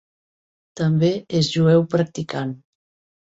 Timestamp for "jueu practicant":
1.57-2.57